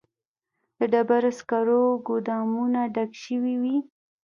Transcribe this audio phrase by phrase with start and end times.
[0.77, 3.77] د ډبرو سکرو ګودامونه ډک شوي وي